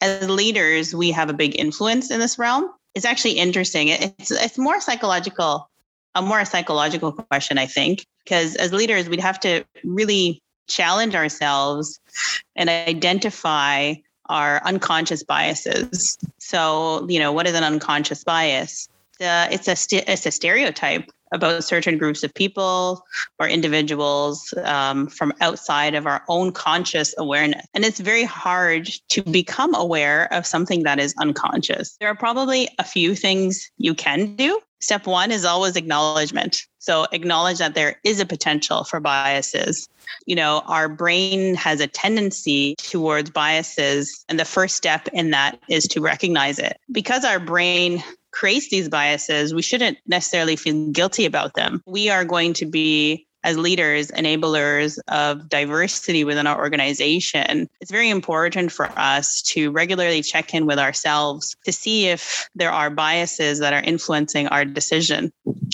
As 0.00 0.30
leaders, 0.30 0.94
we 0.94 1.10
have 1.10 1.28
a 1.28 1.34
big 1.34 1.58
influence 1.58 2.10
in 2.10 2.20
this 2.20 2.38
realm. 2.38 2.70
It's 2.94 3.04
actually 3.04 3.32
interesting. 3.32 3.88
It's 3.88 4.30
it's 4.30 4.56
more 4.56 4.80
psychological, 4.80 5.68
a 6.14 6.22
more 6.22 6.44
psychological 6.46 7.12
question, 7.12 7.58
I 7.58 7.66
think, 7.66 8.06
because 8.30 8.54
as 8.56 8.72
leaders, 8.72 9.08
we'd 9.08 9.18
have 9.18 9.40
to 9.40 9.64
really 9.82 10.40
challenge 10.68 11.16
ourselves 11.16 11.98
and 12.54 12.70
identify 12.70 13.94
our 14.26 14.62
unconscious 14.64 15.24
biases. 15.24 16.16
So, 16.38 17.08
you 17.08 17.18
know, 17.18 17.32
what 17.32 17.48
is 17.48 17.54
an 17.54 17.64
unconscious 17.64 18.22
bias? 18.22 18.88
Uh, 19.20 19.48
it's 19.50 19.66
a 19.66 19.74
st- 19.74 20.04
it's 20.06 20.24
a 20.26 20.30
stereotype 20.30 21.10
about 21.32 21.64
certain 21.64 21.98
groups 21.98 22.22
of 22.22 22.32
people 22.34 23.02
or 23.40 23.48
individuals 23.48 24.54
um, 24.64 25.08
from 25.08 25.32
outside 25.40 25.96
of 25.96 26.06
our 26.06 26.22
own 26.28 26.52
conscious 26.52 27.12
awareness. 27.18 27.66
And 27.74 27.84
it's 27.84 27.98
very 27.98 28.24
hard 28.24 28.88
to 29.08 29.22
become 29.22 29.74
aware 29.74 30.32
of 30.32 30.46
something 30.46 30.84
that 30.84 31.00
is 31.00 31.14
unconscious. 31.18 31.96
There 32.00 32.08
are 32.08 32.16
probably 32.16 32.68
a 32.78 32.84
few 32.84 33.16
things 33.16 33.68
you 33.76 33.94
can 33.94 34.36
do. 34.36 34.60
Step 34.80 35.06
one 35.06 35.32
is 35.32 35.44
always 35.44 35.76
acknowledgement. 35.76 36.62
So 36.80 37.06
acknowledge 37.12 37.58
that 37.58 37.74
there 37.74 38.00
is 38.04 38.20
a 38.20 38.26
potential 38.26 38.84
for 38.84 39.00
biases. 39.00 39.88
You 40.26 40.34
know, 40.34 40.62
our 40.66 40.88
brain 40.88 41.54
has 41.54 41.80
a 41.80 41.86
tendency 41.86 42.74
towards 42.78 43.30
biases. 43.30 44.24
And 44.28 44.40
the 44.40 44.44
first 44.44 44.76
step 44.76 45.08
in 45.12 45.30
that 45.30 45.60
is 45.68 45.84
to 45.88 46.00
recognize 46.00 46.58
it. 46.58 46.78
Because 46.90 47.24
our 47.24 47.38
brain 47.38 48.02
creates 48.32 48.70
these 48.70 48.88
biases, 48.88 49.54
we 49.54 49.62
shouldn't 49.62 49.98
necessarily 50.06 50.56
feel 50.56 50.90
guilty 50.90 51.26
about 51.26 51.54
them. 51.54 51.82
We 51.86 52.08
are 52.10 52.24
going 52.24 52.54
to 52.54 52.66
be 52.66 53.26
as 53.44 53.56
leaders, 53.56 54.10
enablers 54.12 54.98
of 55.08 55.48
diversity 55.48 56.24
within 56.24 56.46
our 56.46 56.58
organization, 56.58 57.68
it's 57.80 57.90
very 57.90 58.10
important 58.10 58.72
for 58.72 58.90
us 58.98 59.42
to 59.42 59.70
regularly 59.70 60.22
check 60.22 60.54
in 60.54 60.66
with 60.66 60.78
ourselves 60.78 61.56
to 61.64 61.72
see 61.72 62.08
if 62.08 62.48
there 62.54 62.70
are 62.70 62.90
biases 62.90 63.58
that 63.60 63.72
are 63.72 63.82
influencing 63.82 64.46
our 64.48 64.64
decision. 64.64 65.32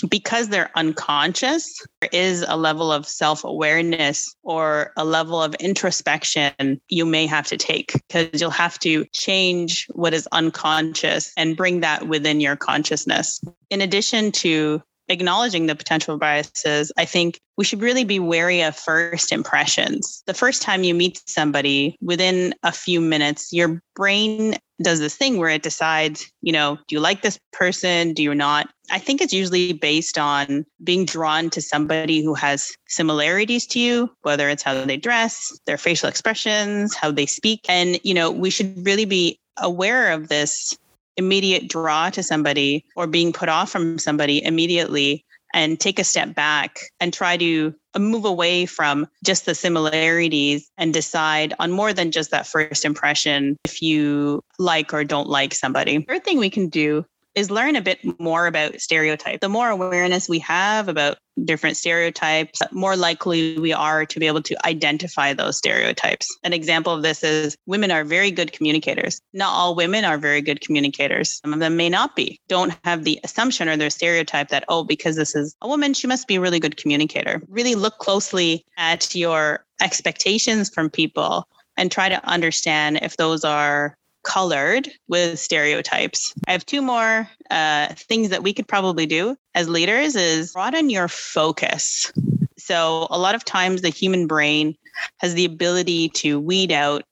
Because 0.09 0.49
they're 0.49 0.69
unconscious, 0.75 1.85
there 2.01 2.09
is 2.13 2.45
a 2.47 2.55
level 2.55 2.91
of 2.91 3.07
self 3.07 3.43
awareness 3.43 4.35
or 4.43 4.91
a 4.95 5.03
level 5.03 5.41
of 5.41 5.55
introspection 5.55 6.79
you 6.87 7.05
may 7.05 7.25
have 7.25 7.47
to 7.47 7.57
take 7.57 7.93
because 7.93 8.39
you'll 8.39 8.51
have 8.51 8.77
to 8.79 9.05
change 9.13 9.87
what 9.93 10.13
is 10.13 10.27
unconscious 10.31 11.31
and 11.35 11.57
bring 11.57 11.79
that 11.81 12.07
within 12.07 12.39
your 12.39 12.55
consciousness. 12.55 13.41
In 13.69 13.81
addition 13.81 14.31
to 14.33 14.81
acknowledging 15.09 15.65
the 15.65 15.75
potential 15.75 16.17
biases, 16.17 16.91
I 16.97 17.05
think 17.05 17.39
we 17.57 17.65
should 17.65 17.81
really 17.81 18.03
be 18.03 18.19
wary 18.19 18.61
of 18.61 18.75
first 18.75 19.31
impressions. 19.31 20.23
The 20.27 20.33
first 20.33 20.61
time 20.61 20.83
you 20.83 20.93
meet 20.93 21.21
somebody, 21.27 21.95
within 22.01 22.53
a 22.63 22.71
few 22.71 23.01
minutes, 23.01 23.51
your 23.51 23.81
brain 23.95 24.55
does 24.81 24.99
this 24.99 25.15
thing 25.15 25.37
where 25.37 25.49
it 25.49 25.63
decides, 25.63 26.31
you 26.41 26.51
know, 26.53 26.77
do 26.87 26.95
you 26.95 26.99
like 26.99 27.23
this 27.23 27.39
person? 27.51 28.13
Do 28.13 28.21
you 28.21 28.35
not? 28.35 28.69
I 28.91 28.99
think 28.99 29.21
it's 29.21 29.33
usually 29.33 29.73
based 29.73 30.19
on 30.19 30.65
being 30.83 31.03
drawn 31.03 31.49
to 31.51 31.61
somebody 31.61 32.23
who 32.23 32.35
has 32.35 32.71
similarities 32.87 33.65
to 33.67 33.79
you, 33.79 34.11
whether 34.21 34.49
it's 34.49 34.61
how 34.61 34.85
they 34.85 34.97
dress, 34.97 35.57
their 35.65 35.77
facial 35.77 36.09
expressions, 36.09 36.93
how 36.93 37.11
they 37.11 37.25
speak. 37.25 37.61
And, 37.67 37.99
you 38.03 38.13
know, 38.13 38.29
we 38.29 38.51
should 38.51 38.85
really 38.85 39.05
be 39.05 39.39
aware 39.57 40.11
of 40.11 40.27
this 40.27 40.77
immediate 41.17 41.67
draw 41.67 42.09
to 42.11 42.23
somebody 42.23 42.85
or 42.95 43.07
being 43.07 43.33
put 43.33 43.49
off 43.49 43.71
from 43.71 43.97
somebody 43.99 44.43
immediately 44.43 45.25
and 45.53 45.79
take 45.79 45.97
a 45.97 46.03
step 46.03 46.35
back 46.35 46.79
and 46.99 47.13
try 47.13 47.37
to 47.37 47.73
move 47.97 48.25
away 48.25 48.65
from 48.65 49.07
just 49.23 49.45
the 49.45 49.55
similarities 49.55 50.69
and 50.77 50.93
decide 50.93 51.53
on 51.59 51.71
more 51.71 51.93
than 51.93 52.11
just 52.11 52.31
that 52.31 52.45
first 52.45 52.85
impression 52.85 53.57
if 53.65 53.81
you 53.81 54.43
like 54.59 54.93
or 54.93 55.03
don't 55.03 55.29
like 55.29 55.53
somebody. 55.53 56.05
Third 56.07 56.23
thing 56.23 56.37
we 56.37 56.49
can 56.49 56.69
do 56.69 57.05
is 57.37 57.51
learn 57.51 57.75
a 57.75 57.81
bit 57.81 57.99
more 58.19 58.47
about 58.47 58.81
stereotypes. 58.81 59.37
The 59.41 59.47
more 59.47 59.69
awareness 59.69 60.27
we 60.27 60.39
have 60.39 60.89
about 60.89 61.19
different 61.45 61.77
stereotypes, 61.77 62.59
more 62.71 62.95
likely 62.95 63.59
we 63.59 63.71
are 63.71 64.07
to 64.07 64.19
be 64.19 64.25
able 64.25 64.41
to 64.41 64.57
identify 64.65 65.33
those 65.33 65.55
stereotypes. 65.55 66.27
An 66.43 66.51
example 66.51 66.91
of 66.91 67.03
this 67.03 67.23
is 67.23 67.55
women 67.67 67.91
are 67.91 68.03
very 68.03 68.31
good 68.31 68.53
communicators. 68.53 69.21
Not 69.33 69.53
all 69.53 69.75
women 69.75 70.03
are 70.03 70.17
very 70.17 70.41
good 70.41 70.61
communicators. 70.61 71.39
Some 71.43 71.53
of 71.53 71.59
them 71.59 71.77
may 71.77 71.89
not 71.89 72.15
be. 72.15 72.39
Don't 72.47 72.73
have 72.83 73.03
the 73.03 73.19
assumption 73.23 73.69
or 73.69 73.77
their 73.77 73.91
stereotype 73.91 74.49
that, 74.49 74.65
oh, 74.67 74.83
because 74.83 75.15
this 75.15 75.35
is 75.35 75.55
a 75.61 75.67
woman, 75.67 75.93
she 75.93 76.07
must 76.07 76.27
be 76.27 76.37
a 76.37 76.41
really 76.41 76.59
good 76.59 76.77
communicator. 76.77 77.43
Really 77.49 77.75
look 77.75 77.99
closely 77.99 78.65
at 78.77 79.13
your 79.13 79.63
expectations 79.79 80.71
from 80.71 80.89
people 80.89 81.47
and 81.77 81.91
try 81.91 82.09
to 82.09 82.27
understand 82.27 82.97
if 83.03 83.17
those 83.17 83.43
are 83.43 83.95
colored 84.27 84.89
with 85.07 85.39
stereotypes. 85.39 86.33
I 86.47 86.51
have 86.51 86.65
two 86.65 86.81
more 86.81 87.29
uh, 87.49 87.87
things 87.95 88.27
that 88.29 88.43
we 88.43 88.53
could 88.53 88.67
probably 88.67 89.05
do 89.05 89.37
as 89.55 89.69
leaders 89.69 90.17
is 90.17 90.51
broaden 90.51 90.89
your 90.89 91.07
focus. 91.07 92.11
So 92.57 93.07
a 93.09 93.17
lot 93.17 93.35
of 93.35 93.45
times 93.45 93.81
the 93.81 93.89
human 93.89 94.27
brain 94.27 94.75
has 95.19 95.33
the 95.33 95.45
ability 95.45 96.09
to 96.09 96.41
weed 96.41 96.73
out 96.73 97.03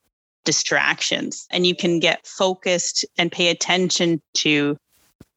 distractions 0.44 1.48
and 1.52 1.66
you 1.66 1.74
can 1.74 2.02
get 2.02 2.28
focused 2.28 3.06
and 3.18 3.32
pay 3.32 3.48
attention 3.48 4.22
to 4.34 4.78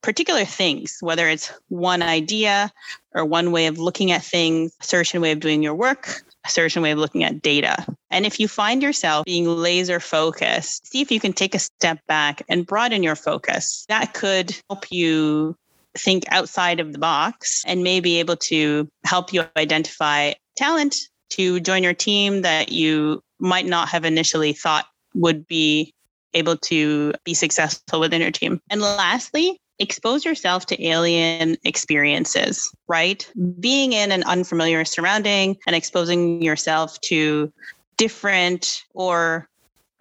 particular 0.01 0.43
things, 0.43 0.97
whether 0.99 1.29
it's 1.29 1.49
one 1.69 2.01
idea 2.01 2.71
or 3.15 3.23
one 3.23 3.53
way 3.53 3.67
of 3.67 3.77
looking 3.77 4.11
at 4.11 4.21
things, 4.21 4.73
certain 4.81 5.21
way 5.21 5.31
of 5.31 5.39
doing 5.39 5.63
your 5.63 5.75
work, 5.75 6.23
certain 6.49 6.81
way 6.81 6.91
of 6.91 6.99
looking 6.99 7.23
at 7.23 7.41
data. 7.41 7.85
And 8.09 8.25
if 8.25 8.39
you 8.39 8.47
find 8.47 8.81
yourself 8.81 9.25
being 9.25 9.47
laser 9.47 9.99
focused, 9.99 10.87
see 10.87 11.01
if 11.01 11.11
you 11.11 11.19
can 11.19 11.33
take 11.33 11.55
a 11.55 11.59
step 11.59 11.99
back 12.07 12.41
and 12.49 12.65
broaden 12.65 13.03
your 13.03 13.15
focus. 13.15 13.85
That 13.89 14.13
could 14.13 14.55
help 14.69 14.91
you 14.91 15.55
think 15.97 16.23
outside 16.29 16.79
of 16.79 16.93
the 16.93 16.99
box 16.99 17.63
and 17.65 17.83
may 17.83 17.99
be 17.99 18.19
able 18.19 18.35
to 18.37 18.87
help 19.05 19.33
you 19.33 19.43
identify 19.57 20.33
talent 20.55 20.95
to 21.31 21.59
join 21.59 21.83
your 21.83 21.93
team 21.93 22.41
that 22.41 22.71
you 22.71 23.21
might 23.39 23.65
not 23.65 23.89
have 23.89 24.05
initially 24.05 24.53
thought 24.53 24.85
would 25.13 25.47
be 25.47 25.93
able 26.33 26.57
to 26.57 27.13
be 27.23 27.33
successful 27.33 27.99
within 27.99 28.21
your 28.21 28.31
team. 28.31 28.61
And 28.69 28.81
lastly, 28.81 29.59
expose 29.79 30.25
yourself 30.25 30.65
to 30.67 30.85
alien 30.85 31.57
experiences, 31.63 32.71
right? 32.87 33.29
Being 33.59 33.93
in 33.93 34.11
an 34.11 34.23
unfamiliar 34.23 34.85
surrounding 34.85 35.57
and 35.65 35.75
exposing 35.75 36.41
yourself 36.41 36.99
to 37.01 37.51
different 37.97 38.83
or 38.93 39.47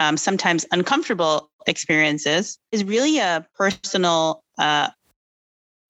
um, 0.01 0.17
sometimes 0.17 0.65
uncomfortable 0.73 1.51
experiences 1.67 2.59
is 2.73 2.85
really 2.85 3.19
a 3.19 3.47
personal 3.57 4.43
uh, 4.59 4.89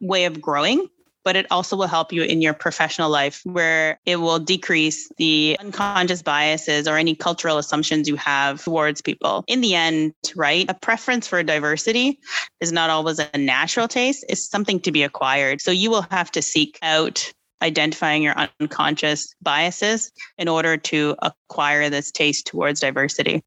way 0.01 0.25
of 0.25 0.41
growing 0.41 0.89
but 1.29 1.37
it 1.37 1.45
also 1.51 1.77
will 1.77 1.87
help 1.87 2.11
you 2.11 2.23
in 2.23 2.41
your 2.41 2.55
professional 2.55 3.11
life 3.11 3.43
where 3.45 4.01
it 4.07 4.17
will 4.17 4.39
decrease 4.39 5.11
the 5.19 5.59
unconscious 5.61 6.23
biases 6.23 6.89
or 6.89 6.97
any 6.97 7.15
cultural 7.15 7.59
assumptions 7.59 8.09
you 8.09 8.17
have 8.17 8.65
towards 8.65 9.03
people. 9.03 9.45
In 9.47 9.61
the 9.61 9.75
end, 9.75 10.15
right, 10.35 10.65
a 10.71 10.73
preference 10.73 11.29
for 11.29 11.43
diversity 11.43 12.19
is 12.63 12.73
not 12.73 12.89
always 12.89 13.19
a 13.19 13.29
natural 13.37 13.89
taste, 13.89 14.25
it's 14.31 14.49
something 14.49 14.81
to 14.81 14.91
be 14.91 15.03
acquired. 15.03 15.61
So 15.61 15.71
you 15.71 15.91
will 15.91 16.07
have 16.11 16.31
to 16.31 16.41
seek 16.41 16.79
out 16.81 17.31
identifying 17.61 18.23
your 18.23 18.35
unconscious 18.59 19.35
biases 19.43 20.11
in 20.39 20.49
order 20.49 20.79
to 20.79 21.15
acquire 21.21 21.91
this 21.91 22.11
taste 22.11 22.47
towards 22.47 22.81
diversity. 22.81 23.43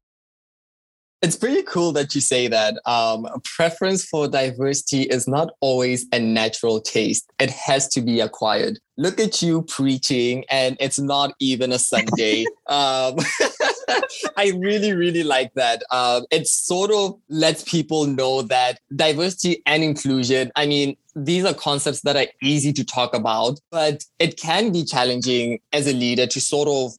It's 1.22 1.36
pretty 1.36 1.62
cool 1.62 1.92
that 1.92 2.16
you 2.16 2.20
say 2.20 2.48
that. 2.48 2.80
Um, 2.84 3.28
preference 3.44 4.04
for 4.04 4.26
diversity 4.26 5.02
is 5.02 5.28
not 5.28 5.50
always 5.60 6.04
a 6.12 6.18
natural 6.18 6.80
taste. 6.80 7.30
It 7.38 7.50
has 7.50 7.86
to 7.90 8.00
be 8.00 8.18
acquired. 8.18 8.80
Look 8.96 9.20
at 9.20 9.40
you 9.40 9.62
preaching, 9.62 10.44
and 10.50 10.76
it's 10.80 10.98
not 10.98 11.34
even 11.38 11.70
a 11.70 11.78
Sunday. 11.78 12.44
um, 12.66 13.16
I 14.36 14.52
really, 14.56 14.92
really 14.92 15.22
like 15.22 15.54
that. 15.54 15.84
Um, 15.92 16.26
it 16.32 16.48
sort 16.48 16.90
of 16.90 17.18
lets 17.28 17.62
people 17.62 18.06
know 18.06 18.42
that 18.42 18.80
diversity 18.94 19.62
and 19.64 19.84
inclusion, 19.84 20.50
I 20.56 20.66
mean, 20.66 20.96
these 21.14 21.44
are 21.44 21.54
concepts 21.54 22.00
that 22.02 22.16
are 22.16 22.26
easy 22.42 22.72
to 22.72 22.84
talk 22.84 23.14
about, 23.14 23.60
but 23.70 24.04
it 24.18 24.38
can 24.38 24.72
be 24.72 24.84
challenging 24.84 25.60
as 25.72 25.86
a 25.86 25.92
leader 25.92 26.26
to 26.26 26.40
sort 26.40 26.68
of 26.68 26.96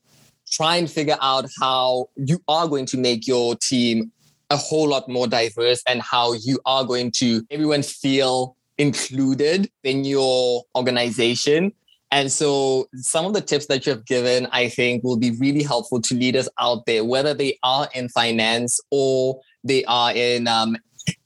try 0.53 0.75
and 0.75 0.89
figure 0.89 1.17
out 1.21 1.49
how 1.59 2.07
you 2.15 2.39
are 2.47 2.67
going 2.67 2.85
to 2.85 2.97
make 2.97 3.27
your 3.27 3.55
team 3.55 4.11
a 4.49 4.57
whole 4.57 4.87
lot 4.87 5.09
more 5.09 5.27
diverse 5.27 5.81
and 5.87 6.01
how 6.01 6.33
you 6.33 6.59
are 6.65 6.83
going 6.85 7.11
to 7.11 7.41
everyone 7.49 7.81
feel 7.81 8.55
included 8.77 9.69
in 9.83 10.05
your 10.05 10.63
organization. 10.75 11.71
And 12.11 12.31
so 12.31 12.87
some 12.93 13.25
of 13.25 13.33
the 13.33 13.41
tips 13.41 13.65
that 13.67 13.87
you 13.87 13.93
have 13.93 14.05
given, 14.05 14.47
I 14.51 14.69
think 14.69 15.03
will 15.03 15.17
be 15.17 15.31
really 15.39 15.63
helpful 15.63 15.99
to 16.01 16.13
leaders 16.13 16.47
out 16.59 16.85
there, 16.85 17.03
whether 17.03 17.33
they 17.33 17.57
are 17.63 17.89
in 17.95 18.07
finance 18.09 18.79
or 18.91 19.41
they 19.63 19.83
are 19.85 20.13
in 20.13 20.47
um, 20.47 20.77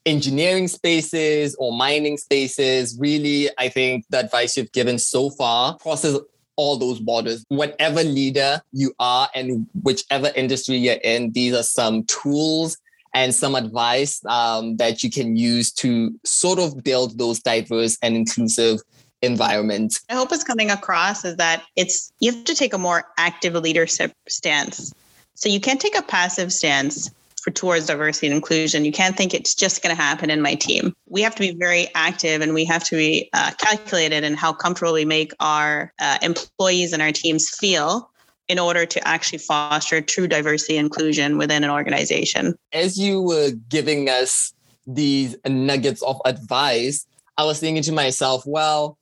engineering 0.05 0.69
spaces 0.69 1.57
or 1.59 1.73
mining 1.73 2.15
spaces. 2.15 2.97
Really, 2.97 3.49
I 3.57 3.67
think 3.67 4.05
the 4.09 4.19
advice 4.19 4.55
you've 4.55 4.71
given 4.71 4.97
so 4.97 5.29
far 5.31 5.77
crosses 5.79 6.19
all 6.57 6.77
those 6.77 6.99
borders. 6.99 7.45
Whatever 7.47 8.03
leader 8.03 8.61
you 8.73 8.93
are 8.99 9.29
and 9.33 9.67
whichever 9.83 10.31
industry 10.35 10.75
you're 10.75 10.95
in, 10.95 11.31
these 11.31 11.53
are 11.53 11.63
some 11.63 12.03
tools 12.03 12.77
and 13.13 13.33
some 13.33 13.55
advice 13.55 14.23
um, 14.25 14.77
that 14.77 15.03
you 15.03 15.09
can 15.09 15.37
use 15.37 15.71
to 15.71 16.13
sort 16.23 16.59
of 16.59 16.83
build 16.83 17.17
those 17.17 17.39
diverse 17.39 17.97
and 18.01 18.15
inclusive 18.15 18.79
environments. 19.21 20.03
I 20.09 20.15
hope 20.15 20.31
it's 20.31 20.43
coming 20.43 20.69
across 20.69 21.25
is 21.25 21.37
that 21.37 21.63
it's 21.75 22.11
you 22.19 22.31
have 22.31 22.43
to 22.45 22.55
take 22.55 22.73
a 22.73 22.77
more 22.77 23.05
active 23.17 23.55
leadership 23.55 24.13
stance. 24.27 24.93
So 25.35 25.49
you 25.49 25.59
can't 25.59 25.81
take 25.81 25.97
a 25.97 26.01
passive 26.01 26.51
stance 26.51 27.09
for 27.47 27.51
towards 27.51 27.85
diversity 27.85 28.27
and 28.27 28.35
inclusion. 28.35 28.83
You 28.83 28.91
can't 28.91 29.15
think 29.15 29.33
it's 29.33 29.55
just 29.55 29.81
going 29.81 29.95
to 29.95 30.01
happen 30.01 30.29
in 30.29 30.41
my 30.41 30.55
team. 30.55 30.93
We 31.07 31.21
have 31.21 31.33
to 31.35 31.39
be 31.39 31.55
very 31.57 31.87
active 31.95 32.41
and 32.41 32.53
we 32.53 32.65
have 32.65 32.83
to 32.85 32.97
be 32.97 33.29
uh, 33.31 33.51
calculated 33.57 34.25
in 34.25 34.33
how 34.33 34.51
comfortable 34.51 34.91
we 34.91 35.05
make 35.05 35.31
our 35.39 35.93
uh, 36.01 36.17
employees 36.21 36.91
and 36.91 37.01
our 37.01 37.13
teams 37.13 37.49
feel 37.49 38.11
in 38.49 38.59
order 38.59 38.85
to 38.85 39.07
actually 39.07 39.37
foster 39.37 40.01
true 40.01 40.27
diversity 40.27 40.75
inclusion 40.75 41.37
within 41.37 41.63
an 41.63 41.69
organization. 41.69 42.53
As 42.73 42.99
you 42.99 43.21
were 43.21 43.51
giving 43.69 44.09
us 44.09 44.53
these 44.85 45.37
nuggets 45.47 46.01
of 46.03 46.19
advice, 46.25 47.07
I 47.37 47.45
was 47.45 47.61
thinking 47.61 47.83
to 47.83 47.93
myself, 47.93 48.43
well, 48.45 48.97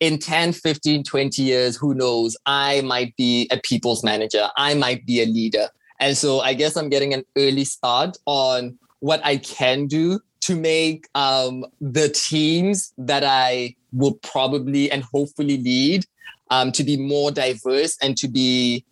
in 0.00 0.18
10, 0.18 0.52
15, 0.52 1.04
20 1.04 1.42
years, 1.42 1.76
who 1.76 1.94
knows? 1.94 2.36
I 2.44 2.80
might 2.80 3.14
be 3.16 3.48
a 3.52 3.58
people's 3.58 4.02
manager. 4.02 4.48
I 4.56 4.74
might 4.74 5.06
be 5.06 5.22
a 5.22 5.26
leader. 5.26 5.68
And 6.00 6.16
so 6.16 6.40
I 6.40 6.54
guess 6.54 6.76
I'm 6.76 6.88
getting 6.88 7.14
an 7.14 7.24
early 7.36 7.64
start 7.64 8.16
on 8.26 8.78
what 9.00 9.20
I 9.24 9.36
can 9.36 9.86
do 9.86 10.20
to 10.42 10.56
make 10.56 11.08
um, 11.14 11.64
the 11.80 12.08
teams 12.08 12.92
that 12.98 13.24
I 13.24 13.76
will 13.92 14.14
probably 14.22 14.90
and 14.90 15.02
hopefully 15.02 15.58
lead 15.58 16.04
um, 16.50 16.72
to 16.72 16.84
be 16.84 16.96
more 16.96 17.30
diverse 17.30 17.96
and 18.02 18.16
to 18.18 18.28
be 18.28 18.84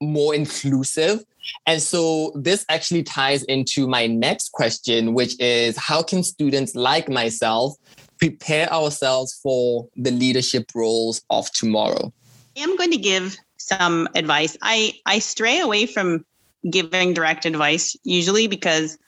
more 0.00 0.34
inclusive. 0.34 1.24
And 1.66 1.80
so 1.80 2.32
this 2.34 2.64
actually 2.68 3.02
ties 3.02 3.42
into 3.44 3.86
my 3.86 4.06
next 4.06 4.52
question, 4.52 5.14
which 5.14 5.38
is 5.40 5.76
how 5.76 6.02
can 6.02 6.22
students 6.22 6.74
like 6.74 7.08
myself 7.08 7.74
prepare 8.18 8.72
ourselves 8.72 9.38
for 9.42 9.88
the 9.96 10.10
leadership 10.10 10.70
roles 10.74 11.22
of 11.30 11.50
tomorrow? 11.52 12.12
I 12.56 12.60
am 12.60 12.76
going 12.76 12.90
to 12.90 12.98
give 12.98 13.36
some 13.66 14.08
advice. 14.14 14.56
I, 14.62 14.94
I 15.06 15.18
stray 15.18 15.60
away 15.60 15.86
from 15.86 16.24
giving 16.68 17.14
direct 17.14 17.44
advice 17.44 17.96
usually 18.04 18.46
because 18.46 18.98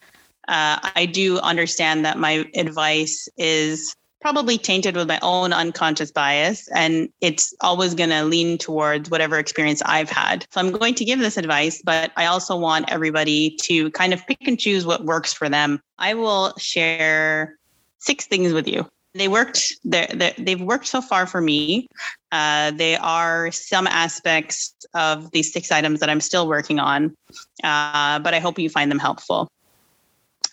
uh, 0.49 0.79
I 0.95 1.07
do 1.07 1.39
understand 1.39 2.05
that 2.05 2.19
my 2.19 2.49
advice 2.55 3.29
is 3.37 3.95
probably 4.21 4.57
tainted 4.57 4.97
with 4.97 5.07
my 5.07 5.19
own 5.21 5.53
unconscious 5.53 6.11
bias 6.11 6.67
and 6.75 7.11
it's 7.21 7.55
always 7.61 7.95
going 7.95 8.09
to 8.09 8.25
lean 8.25 8.57
towards 8.57 9.11
whatever 9.11 9.39
experience 9.39 9.83
I've 9.85 10.09
had. 10.09 10.47
So 10.51 10.61
I'm 10.61 10.73
going 10.73 10.95
to 10.95 11.05
give 11.05 11.19
this 11.19 11.37
advice, 11.37 11.83
but 11.85 12.11
I 12.17 12.25
also 12.25 12.57
want 12.57 12.91
everybody 12.91 13.55
to 13.65 13.91
kind 13.91 14.15
of 14.15 14.27
pick 14.27 14.47
and 14.49 14.59
choose 14.59 14.87
what 14.87 15.05
works 15.05 15.35
for 15.35 15.51
them. 15.51 15.79
I 15.99 16.15
will 16.15 16.55
share 16.57 17.59
six 17.99 18.27
things 18.27 18.55
with 18.55 18.67
you. 18.67 18.89
They 19.15 19.29
worked. 19.29 19.75
They're, 19.85 20.09
they're, 20.13 20.35
they've 20.39 20.61
worked 20.61 20.87
so 20.87 21.01
far 21.01 21.27
for 21.27 21.41
me. 21.41 21.87
Uh, 22.33 22.73
they 22.73 22.97
are 22.97 23.53
some 23.53 23.87
aspects 23.87 24.75
of 24.95 25.31
these 25.31 25.53
six 25.53 25.71
items 25.71 26.01
that 26.01 26.11
I'm 26.11 26.21
still 26.21 26.49
working 26.49 26.81
on, 26.81 27.15
uh, 27.63 28.19
but 28.19 28.35
I 28.35 28.41
hope 28.41 28.59
you 28.59 28.69
find 28.69 28.91
them 28.91 28.99
helpful. 28.99 29.49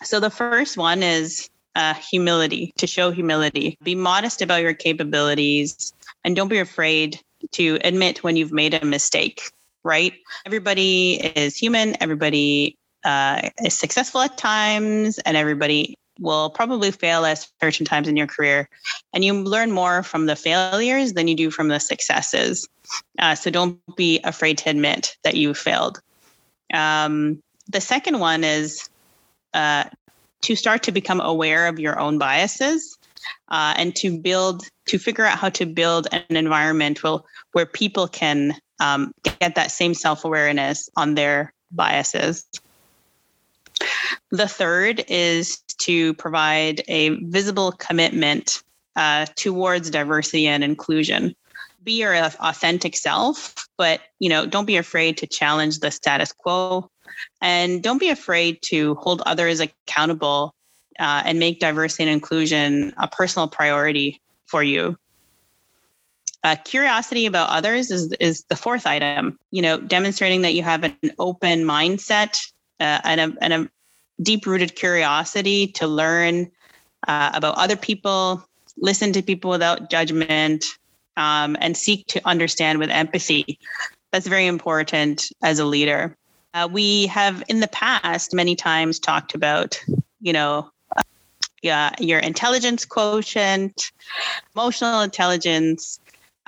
So 0.04 0.20
the 0.20 0.30
first 0.30 0.76
one 0.76 1.02
is 1.02 1.50
uh, 1.74 1.94
humility, 1.94 2.72
to 2.76 2.86
show 2.86 3.10
humility. 3.10 3.76
Be 3.82 3.94
modest 3.94 4.42
about 4.42 4.62
your 4.62 4.74
capabilities 4.74 5.92
and 6.24 6.36
don't 6.36 6.48
be 6.48 6.58
afraid 6.58 7.20
to 7.52 7.78
admit 7.82 8.22
when 8.22 8.36
you've 8.36 8.52
made 8.52 8.74
a 8.74 8.84
mistake, 8.84 9.50
right? 9.82 10.12
Everybody 10.46 11.14
is 11.14 11.56
human, 11.56 11.96
everybody 12.00 12.76
uh, 13.04 13.50
is 13.64 13.74
successful 13.76 14.20
at 14.20 14.36
times, 14.38 15.18
and 15.20 15.36
everybody 15.36 15.96
will 16.22 16.50
probably 16.50 16.90
fail 16.90 17.24
at 17.26 17.46
certain 17.60 17.84
times 17.84 18.08
in 18.08 18.16
your 18.16 18.26
career. 18.26 18.68
And 19.12 19.24
you 19.24 19.34
learn 19.34 19.72
more 19.72 20.02
from 20.02 20.26
the 20.26 20.36
failures 20.36 21.12
than 21.12 21.28
you 21.28 21.34
do 21.34 21.50
from 21.50 21.68
the 21.68 21.80
successes. 21.80 22.68
Uh, 23.18 23.34
so 23.34 23.50
don't 23.50 23.78
be 23.96 24.20
afraid 24.24 24.58
to 24.58 24.70
admit 24.70 25.16
that 25.24 25.36
you 25.36 25.54
failed. 25.54 26.00
Um, 26.72 27.42
the 27.68 27.80
second 27.80 28.20
one 28.20 28.44
is 28.44 28.88
uh, 29.54 29.84
to 30.42 30.56
start 30.56 30.82
to 30.84 30.92
become 30.92 31.20
aware 31.20 31.66
of 31.66 31.78
your 31.78 31.98
own 31.98 32.18
biases 32.18 32.98
uh, 33.48 33.74
and 33.76 33.94
to 33.96 34.18
build 34.18 34.64
to 34.86 34.98
figure 34.98 35.24
out 35.24 35.38
how 35.38 35.48
to 35.48 35.64
build 35.64 36.08
an 36.10 36.36
environment 36.36 37.02
where, 37.02 37.18
where 37.52 37.66
people 37.66 38.08
can 38.08 38.54
um, 38.80 39.12
get 39.22 39.54
that 39.54 39.70
same 39.70 39.94
self-awareness 39.94 40.88
on 40.96 41.14
their 41.14 41.52
biases 41.70 42.44
the 44.30 44.48
third 44.48 45.04
is 45.08 45.58
to 45.78 46.14
provide 46.14 46.82
a 46.88 47.10
visible 47.24 47.72
commitment 47.72 48.62
uh, 48.96 49.26
towards 49.36 49.90
diversity 49.90 50.46
and 50.46 50.62
inclusion 50.62 51.34
be 51.82 51.98
your 52.00 52.14
authentic 52.14 52.96
self 52.96 53.66
but 53.76 54.00
you 54.20 54.28
know 54.28 54.46
don't 54.46 54.66
be 54.66 54.76
afraid 54.76 55.16
to 55.16 55.26
challenge 55.26 55.80
the 55.80 55.90
status 55.90 56.32
quo 56.32 56.88
and 57.40 57.82
don't 57.82 57.98
be 57.98 58.10
afraid 58.10 58.60
to 58.62 58.94
hold 58.96 59.22
others 59.22 59.60
accountable 59.60 60.54
uh, 60.98 61.22
and 61.24 61.38
make 61.38 61.60
diversity 61.60 62.04
and 62.04 62.12
inclusion 62.12 62.92
a 62.96 63.08
personal 63.08 63.48
priority 63.48 64.20
for 64.46 64.62
you. 64.62 64.96
Uh, 66.44 66.56
curiosity 66.64 67.26
about 67.26 67.50
others 67.50 67.90
is, 67.90 68.12
is 68.14 68.44
the 68.48 68.56
fourth 68.56 68.86
item. 68.86 69.38
You 69.50 69.62
know, 69.62 69.80
demonstrating 69.80 70.42
that 70.42 70.54
you 70.54 70.62
have 70.62 70.84
an 70.84 70.96
open 71.18 71.64
mindset 71.64 72.51
uh, 72.82 73.00
and 73.04 73.20
a, 73.20 73.44
and 73.44 73.52
a 73.52 73.70
deep 74.22 74.46
rooted 74.46 74.74
curiosity 74.74 75.68
to 75.68 75.86
learn 75.86 76.50
uh, 77.08 77.30
about 77.32 77.56
other 77.56 77.76
people, 77.76 78.44
listen 78.76 79.12
to 79.12 79.22
people 79.22 79.50
without 79.50 79.90
judgment, 79.90 80.64
um, 81.16 81.56
and 81.60 81.76
seek 81.76 82.06
to 82.08 82.20
understand 82.26 82.78
with 82.78 82.90
empathy. 82.90 83.58
That's 84.12 84.26
very 84.26 84.46
important 84.46 85.32
as 85.42 85.58
a 85.58 85.64
leader. 85.64 86.16
Uh, 86.54 86.68
we 86.70 87.06
have 87.06 87.42
in 87.48 87.60
the 87.60 87.68
past 87.68 88.34
many 88.34 88.54
times 88.54 88.98
talked 88.98 89.34
about, 89.34 89.80
you 90.20 90.32
know, 90.32 90.70
uh, 90.96 91.02
yeah, 91.62 91.90
your 91.98 92.18
intelligence 92.18 92.84
quotient, 92.84 93.92
emotional 94.54 95.00
intelligence. 95.00 95.98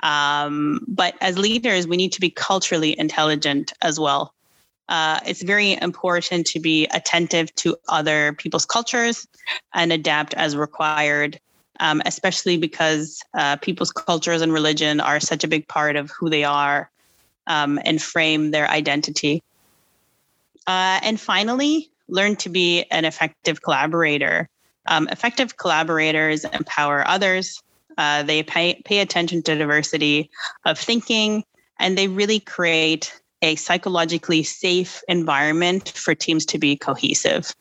Um, 0.03 0.85
but 0.87 1.15
as 1.21 1.39
leaders, 1.39 1.87
we 1.87 1.97
need 1.97 2.11
to 2.13 2.21
be 2.21 2.29
culturally 2.29 2.97
intelligent 2.99 3.73
as 3.81 3.99
well. 3.99 4.34
Uh, 4.87 5.19
it's 5.25 5.41
very 5.41 5.73
important 5.73 6.45
to 6.47 6.59
be 6.59 6.85
attentive 6.87 7.53
to 7.55 7.75
other 7.87 8.33
people's 8.33 8.65
cultures 8.65 9.27
and 9.73 9.91
adapt 9.91 10.33
as 10.35 10.55
required, 10.55 11.39
um, 11.79 12.01
especially 12.05 12.57
because 12.57 13.23
uh, 13.33 13.55
people's 13.57 13.91
cultures 13.91 14.41
and 14.41 14.53
religion 14.53 14.99
are 14.99 15.19
such 15.19 15.43
a 15.43 15.47
big 15.47 15.67
part 15.67 15.95
of 15.95 16.11
who 16.11 16.29
they 16.29 16.43
are 16.43 16.89
um, 17.47 17.79
and 17.83 18.01
frame 18.01 18.51
their 18.51 18.67
identity. 18.69 19.43
Uh, 20.67 20.99
and 21.03 21.19
finally, 21.19 21.89
learn 22.07 22.35
to 22.35 22.49
be 22.49 22.83
an 22.91 23.05
effective 23.05 23.61
collaborator. 23.61 24.47
Um, 24.87 25.07
effective 25.11 25.57
collaborators 25.57 26.45
empower 26.45 27.07
others. 27.07 27.61
Uh, 27.97 28.23
they 28.23 28.43
pay, 28.43 28.81
pay 28.85 28.99
attention 28.99 29.41
to 29.43 29.55
diversity 29.55 30.29
of 30.65 30.77
thinking, 30.77 31.43
and 31.79 31.97
they 31.97 32.07
really 32.07 32.39
create 32.39 33.19
a 33.45 33.55
psychologically 33.55 34.41
safe 34.41 35.03
environment 35.07 35.89
for 35.95 36.15
teams 36.15 36.45
to 36.47 36.57
be 36.57 36.75
cohesive. 36.75 37.53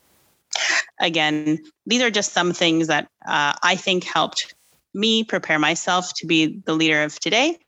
Again, 1.01 1.59
these 1.85 2.01
are 2.01 2.11
just 2.11 2.33
some 2.33 2.53
things 2.53 2.87
that 2.87 3.09
uh, 3.27 3.53
I 3.63 3.77
think 3.77 4.05
helped 4.05 4.55
me 4.95 5.25
prepare 5.25 5.59
myself 5.59 6.15
to 6.15 6.27
be 6.27 6.63
the 6.65 6.75
leader 6.75 7.03
of 7.03 7.21
today 7.21 7.59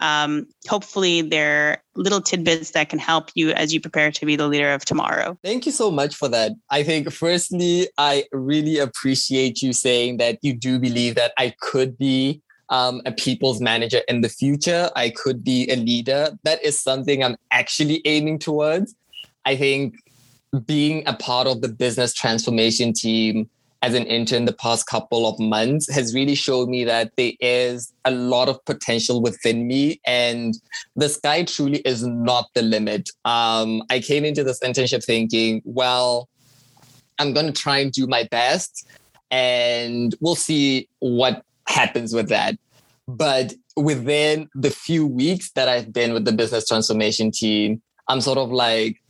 um, 0.00 0.46
hopefully 0.68 1.22
they're 1.22 1.82
little 1.94 2.20
tidbits 2.20 2.72
that 2.72 2.88
can 2.88 2.98
help 2.98 3.30
you 3.34 3.50
as 3.52 3.72
you 3.72 3.80
prepare 3.80 4.10
to 4.12 4.26
be 4.26 4.36
the 4.36 4.48
leader 4.48 4.72
of 4.72 4.84
tomorrow. 4.84 5.38
Thank 5.42 5.66
you 5.66 5.72
so 5.72 5.90
much 5.90 6.14
for 6.14 6.28
that. 6.28 6.52
I 6.70 6.82
think, 6.82 7.10
firstly, 7.12 7.88
I 7.96 8.24
really 8.32 8.78
appreciate 8.78 9.62
you 9.62 9.72
saying 9.72 10.18
that 10.18 10.38
you 10.42 10.52
do 10.52 10.78
believe 10.78 11.14
that 11.14 11.32
I 11.38 11.54
could 11.60 11.96
be 11.96 12.42
um, 12.68 13.02
a 13.04 13.12
people's 13.12 13.60
manager 13.60 14.00
in 14.08 14.20
the 14.20 14.28
future. 14.28 14.90
I 14.96 15.10
could 15.10 15.44
be 15.44 15.68
a 15.70 15.76
leader. 15.76 16.30
That 16.44 16.62
is 16.64 16.80
something 16.80 17.22
I'm 17.22 17.36
actually 17.50 18.02
aiming 18.04 18.38
towards. 18.38 18.94
I 19.44 19.56
think 19.56 19.96
being 20.66 21.02
a 21.06 21.14
part 21.14 21.46
of 21.46 21.60
the 21.60 21.68
business 21.68 22.14
transformation 22.14 22.92
team 22.92 23.48
as 23.82 23.92
an 23.92 24.06
intern 24.06 24.46
the 24.46 24.52
past 24.52 24.86
couple 24.86 25.26
of 25.26 25.38
months 25.38 25.92
has 25.92 26.14
really 26.14 26.34
showed 26.34 26.70
me 26.70 26.84
that 26.84 27.12
there 27.16 27.32
is 27.40 27.92
a 28.06 28.10
lot 28.10 28.48
of 28.48 28.64
potential 28.64 29.20
within 29.20 29.66
me 29.66 30.00
and 30.06 30.54
the 30.96 31.08
sky 31.08 31.44
truly 31.44 31.80
is 31.80 32.06
not 32.06 32.46
the 32.54 32.62
limit. 32.62 33.10
Um, 33.26 33.82
I 33.90 34.00
came 34.00 34.24
into 34.24 34.42
this 34.42 34.60
internship 34.60 35.04
thinking, 35.04 35.60
well, 35.66 36.30
I'm 37.18 37.34
going 37.34 37.46
to 37.46 37.52
try 37.52 37.76
and 37.78 37.92
do 37.92 38.06
my 38.06 38.26
best 38.30 38.88
and 39.30 40.14
we'll 40.20 40.34
see 40.34 40.88
what 41.00 41.44
happens 41.66 42.14
with 42.14 42.28
that. 42.28 42.56
But 43.06 43.54
within 43.76 44.48
the 44.54 44.70
few 44.70 45.06
weeks 45.06 45.50
that 45.52 45.68
I've 45.68 45.92
been 45.92 46.12
with 46.12 46.24
the 46.24 46.32
business 46.32 46.66
transformation 46.66 47.30
team, 47.30 47.82
I'm 48.08 48.20
sort 48.20 48.38
of 48.38 48.50
like, 48.50 49.00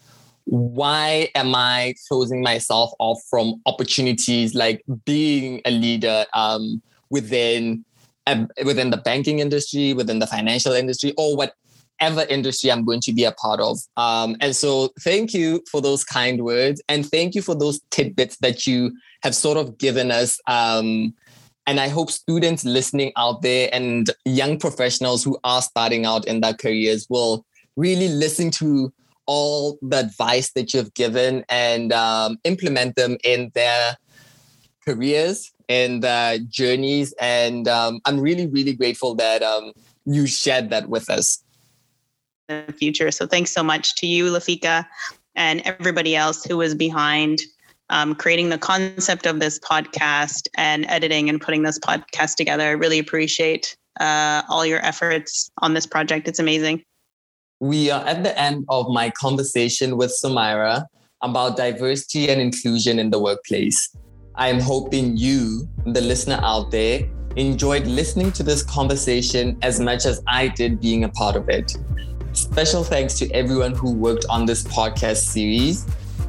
why 0.45 1.31
am 1.35 1.55
I 1.55 1.95
closing 2.09 2.43
myself 2.43 2.93
off 2.99 3.21
from 3.31 3.62
opportunities 3.67 4.55
like 4.55 4.85
being 5.05 5.61
a 5.64 5.71
leader 5.71 6.27
um, 6.35 6.83
within 7.11 7.85
uh, 8.27 8.47
within 8.64 8.90
the 8.90 8.97
banking 8.97 9.38
industry, 9.38 9.93
within 9.93 10.19
the 10.19 10.27
financial 10.27 10.73
industry, 10.73 11.12
or 11.19 11.37
whatever 11.37 12.27
industry 12.29 12.73
I'm 12.73 12.85
going 12.85 13.01
to 13.03 13.12
be 13.12 13.25
a 13.25 13.33
part 13.33 13.61
of? 13.61 13.79
Um, 13.97 14.37
and 14.40 14.57
so, 14.57 14.90
thank 15.01 15.35
you 15.35 15.62
for 15.71 15.81
those 15.81 16.05
kind 16.05 16.43
words, 16.45 16.83
and 16.88 17.09
thank 17.09 17.35
you 17.35 17.43
for 17.43 17.55
those 17.55 17.81
tidbits 17.90 18.38
that 18.38 18.67
you 18.67 18.97
have 19.23 19.35
sort 19.35 19.59
of 19.59 19.79
given 19.79 20.11
us. 20.11 20.40
Um, 20.47 21.14
and 21.66 21.81
I 21.81 21.88
hope 21.88 22.11
students 22.11 22.64
listening 22.64 23.12
out 23.16 23.42
there 23.42 23.68
and 23.72 24.11
young 24.24 24.59
professionals 24.59 25.24
who 25.24 25.38
are 25.44 25.62
starting 25.62 26.05
out 26.05 26.27
in 26.27 26.40
their 26.40 26.55
careers 26.55 27.07
will 27.09 27.44
really 27.77 28.09
listen 28.09 28.50
to 28.53 28.92
all 29.27 29.79
the 29.81 30.00
advice 30.00 30.53
that 30.53 30.74
you've 30.74 30.92
given 30.94 31.44
and 31.48 31.92
um, 31.92 32.38
implement 32.44 32.96
them 32.96 33.16
in 33.24 33.50
their 33.55 33.96
careers 34.85 35.53
and 35.68 36.03
their 36.03 36.38
journeys. 36.38 37.14
And 37.18 37.66
um, 37.66 38.00
I'm 38.05 38.20
really, 38.20 38.46
really 38.46 38.74
grateful 38.74 39.14
that 39.14 39.42
um, 39.42 39.72
you 40.05 40.27
shared 40.27 40.68
that 40.70 40.90
with 40.90 41.09
us. 41.09 41.42
In 42.50 42.64
the 42.66 42.74
future. 42.74 43.11
So 43.11 43.27
thanks 43.27 43.50
so 43.50 43.62
much 43.62 43.96
to 43.96 44.07
you, 44.07 44.27
Lefika, 44.27 44.87
and 45.35 45.62
everybody 45.62 46.14
else 46.14 46.44
who 46.44 46.59
was 46.59 46.74
behind 46.74 47.40
um, 47.90 48.14
creating 48.14 48.49
the 48.49 48.59
concept 48.59 49.27
of 49.27 49.40
this 49.40 49.59
podcast 49.59 50.49
and 50.57 50.87
editing 50.88 51.29
and 51.29 51.40
putting 51.40 51.62
this 51.62 51.79
podcast 51.79 52.37
together. 52.37 52.64
I 52.64 52.70
really 52.70 52.99
appreciate 52.99 53.77
uh, 54.01 54.42
all 54.49 54.66
your 54.66 54.85
efforts 54.85 55.51
on 55.62 55.75
this 55.75 55.87
project. 55.87 56.29
It's 56.29 56.38
amazing. 56.38 56.83
We 57.61 57.90
are 57.90 58.05
at 58.07 58.23
the 58.23 58.38
end 58.38 58.64
of 58.68 58.88
my 58.88 59.11
conversation 59.11 59.97
with 59.97 60.12
Sumaira 60.23 60.87
about 61.23 61.57
diversity 61.57 62.29
and 62.29 62.40
inclusion 62.40 62.99
in 62.99 63.11
the 63.11 63.18
workplace. 63.18 63.94
I 64.35 64.49
am 64.49 64.61
hoping 64.61 65.16
you, 65.16 65.68
the 65.87 66.01
listener 66.01 66.40
out 66.42 66.70
there, 66.70 67.09
enjoyed 67.37 67.87
listening 67.87 68.33
to 68.33 68.42
this 68.42 68.62
conversation 68.62 69.57
as 69.62 69.81
much 69.81 70.07
as 70.07 70.23
I 70.29 70.49
did 70.49 70.81
being 70.81 71.05
a 71.05 71.09
part 71.09 71.37
of 71.37 71.49
it. 71.49 71.77
Special 72.33 72.83
thanks 72.83 73.14
to 73.20 73.31
everyone 73.31 73.75
who 73.75 73.92
worked 73.92 74.27
on 74.29 74.44
this 74.44 74.64
podcast 74.64 75.29
series. 75.29 75.87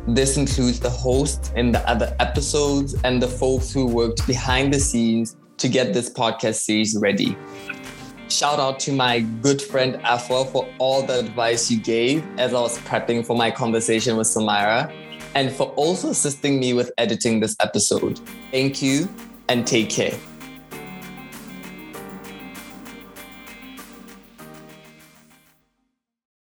This 0.07 0.37
includes 0.37 0.79
the 0.79 0.89
host 0.89 1.51
in 1.55 1.71
the 1.71 1.79
other 1.89 2.15
episodes 2.19 2.95
and 3.03 3.19
the 3.19 3.27
folks 3.27 3.73
who 3.73 3.87
worked 3.87 4.27
behind 4.27 4.71
the 4.71 4.79
scenes 4.79 5.35
to 5.57 5.67
get 5.67 5.93
this 5.95 6.11
podcast 6.11 6.55
series 6.55 6.95
ready. 6.95 7.35
Shout 8.29 8.59
out 8.59 8.79
to 8.81 8.91
my 8.91 9.21
good 9.41 9.59
friend 9.59 9.95
Afua 10.03 10.51
for 10.51 10.67
all 10.77 11.01
the 11.01 11.19
advice 11.19 11.71
you 11.71 11.79
gave 11.79 12.23
as 12.37 12.53
I 12.53 12.61
was 12.61 12.77
prepping 12.79 13.25
for 13.25 13.35
my 13.35 13.49
conversation 13.49 14.15
with 14.15 14.27
Sumaira 14.27 14.93
and 15.33 15.51
for 15.51 15.67
also 15.71 16.11
assisting 16.11 16.59
me 16.59 16.73
with 16.73 16.91
editing 16.99 17.39
this 17.39 17.55
episode. 17.59 18.19
Thank 18.51 18.83
you 18.83 19.09
and 19.49 19.65
take 19.65 19.89
care. 19.89 20.13